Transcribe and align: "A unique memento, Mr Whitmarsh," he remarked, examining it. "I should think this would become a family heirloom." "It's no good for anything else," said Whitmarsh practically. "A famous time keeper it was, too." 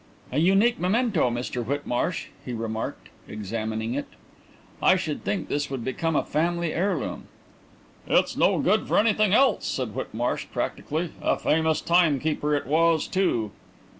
"A 0.31 0.39
unique 0.39 0.79
memento, 0.79 1.29
Mr 1.29 1.63
Whitmarsh," 1.63 2.29
he 2.43 2.53
remarked, 2.53 3.09
examining 3.27 3.93
it. 3.93 4.07
"I 4.81 4.95
should 4.95 5.23
think 5.23 5.47
this 5.47 5.69
would 5.69 5.83
become 5.85 6.15
a 6.15 6.23
family 6.25 6.73
heirloom." 6.73 7.27
"It's 8.07 8.35
no 8.35 8.57
good 8.57 8.87
for 8.87 8.97
anything 8.97 9.31
else," 9.31 9.67
said 9.67 9.89
Whitmarsh 9.93 10.47
practically. 10.51 11.11
"A 11.21 11.37
famous 11.37 11.81
time 11.81 12.19
keeper 12.19 12.55
it 12.55 12.65
was, 12.65 13.05
too." 13.05 13.51